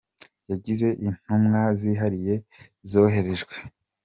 yagize 0.49 0.87
intumwa 1.07 1.61
zihariye 1.79 2.33
zoherejwe. 2.91 3.55